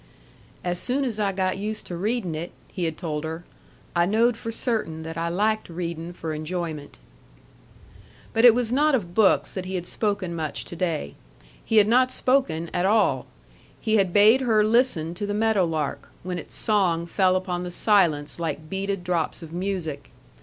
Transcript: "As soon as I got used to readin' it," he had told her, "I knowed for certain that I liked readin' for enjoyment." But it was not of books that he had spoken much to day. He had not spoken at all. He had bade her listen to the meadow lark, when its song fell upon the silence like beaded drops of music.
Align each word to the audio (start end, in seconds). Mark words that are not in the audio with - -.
"As 0.63 0.79
soon 0.79 1.05
as 1.05 1.19
I 1.19 1.31
got 1.31 1.59
used 1.59 1.85
to 1.85 1.95
readin' 1.95 2.33
it," 2.33 2.51
he 2.71 2.85
had 2.85 2.97
told 2.97 3.23
her, 3.23 3.43
"I 3.95 4.07
knowed 4.07 4.35
for 4.35 4.51
certain 4.51 5.03
that 5.03 5.15
I 5.15 5.29
liked 5.29 5.69
readin' 5.69 6.11
for 6.11 6.33
enjoyment." 6.33 6.97
But 8.33 8.43
it 8.43 8.55
was 8.55 8.73
not 8.73 8.95
of 8.95 9.13
books 9.13 9.53
that 9.53 9.65
he 9.65 9.75
had 9.75 9.85
spoken 9.85 10.33
much 10.35 10.65
to 10.65 10.75
day. 10.75 11.13
He 11.63 11.77
had 11.77 11.87
not 11.87 12.11
spoken 12.11 12.71
at 12.73 12.87
all. 12.87 13.27
He 13.79 13.97
had 13.97 14.11
bade 14.11 14.41
her 14.41 14.63
listen 14.63 15.13
to 15.13 15.27
the 15.27 15.35
meadow 15.35 15.65
lark, 15.65 16.09
when 16.23 16.39
its 16.39 16.55
song 16.55 17.05
fell 17.05 17.35
upon 17.35 17.61
the 17.61 17.69
silence 17.69 18.39
like 18.39 18.71
beaded 18.71 19.03
drops 19.03 19.43
of 19.43 19.53
music. 19.53 20.09